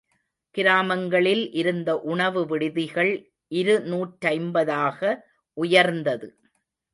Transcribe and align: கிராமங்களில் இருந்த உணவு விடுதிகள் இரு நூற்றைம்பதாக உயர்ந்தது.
கிராமங்களில் 0.55 1.51
இருந்த 1.51 1.89
உணவு 1.97 2.41
விடுதிகள் 2.47 3.11
இரு 3.51 3.75
நூற்றைம்பதாக 3.85 4.99
உயர்ந்தது. 5.57 6.29